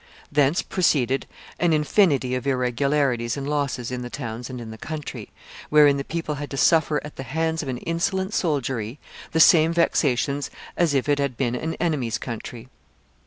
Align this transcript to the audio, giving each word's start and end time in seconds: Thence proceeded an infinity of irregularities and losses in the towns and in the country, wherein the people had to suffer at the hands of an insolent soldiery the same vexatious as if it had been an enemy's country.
Thence 0.31 0.63
proceeded 0.63 1.27
an 1.59 1.73
infinity 1.73 2.33
of 2.33 2.47
irregularities 2.47 3.37
and 3.37 3.47
losses 3.47 3.91
in 3.91 4.01
the 4.01 4.09
towns 4.09 4.49
and 4.49 4.59
in 4.59 4.71
the 4.71 4.77
country, 4.79 5.29
wherein 5.69 5.97
the 5.97 6.03
people 6.03 6.33
had 6.33 6.49
to 6.49 6.57
suffer 6.57 6.99
at 7.03 7.17
the 7.17 7.21
hands 7.21 7.61
of 7.61 7.69
an 7.69 7.77
insolent 7.77 8.33
soldiery 8.33 8.97
the 9.31 9.39
same 9.39 9.71
vexatious 9.71 10.49
as 10.75 10.95
if 10.95 11.07
it 11.07 11.19
had 11.19 11.37
been 11.37 11.53
an 11.53 11.75
enemy's 11.75 12.17
country. 12.17 12.67